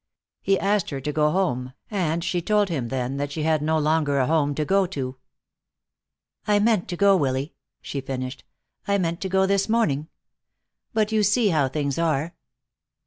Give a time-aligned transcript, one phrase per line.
[0.41, 3.77] He asked her to go home, and she told him then that she had no
[3.77, 5.17] longer a home to go to.
[6.47, 8.43] "I meant to go, Willy," she finished.
[8.87, 10.07] "I meant to go this morning.
[10.91, 12.33] But you see how things are."